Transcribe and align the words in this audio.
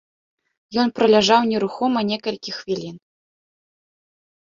Ён 0.83 0.87
праляжаў 0.99 1.41
нерухома 1.51 1.99
некалькі 2.11 2.51
хвілін. 2.59 2.95